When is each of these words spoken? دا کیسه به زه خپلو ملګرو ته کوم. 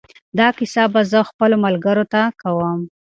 دا 0.39 0.47
کیسه 0.57 0.83
به 0.93 1.01
زه 1.11 1.19
خپلو 1.29 1.55
ملګرو 1.65 2.03
ته 2.13 2.21
کوم. 2.41 2.79